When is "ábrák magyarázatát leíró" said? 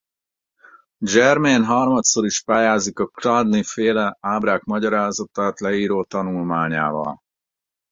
4.19-6.03